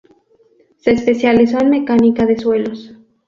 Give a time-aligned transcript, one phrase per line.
[0.77, 2.95] Se especializó en mecánica de suelos.